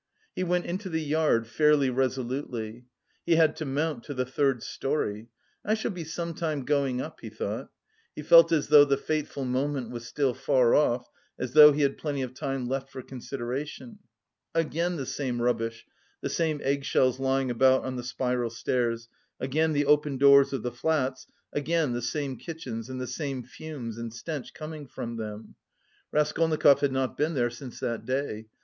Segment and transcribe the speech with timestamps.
[0.35, 2.85] He went into the yard fairly resolutely.
[3.23, 5.27] He had to mount to the third storey.
[5.63, 7.69] "I shall be some time going up," he thought.
[8.15, 11.99] He felt as though the fateful moment was still far off, as though he had
[11.99, 13.99] plenty of time left for consideration.
[14.55, 15.85] Again the same rubbish,
[16.21, 19.07] the same eggshells lying about on the spiral stairs,
[19.39, 23.99] again the open doors of the flats, again the same kitchens and the same fumes
[23.99, 25.53] and stench coming from them.
[26.11, 28.47] Raskolnikov had not been here since that day.